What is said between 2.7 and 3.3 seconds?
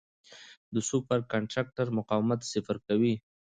کوي.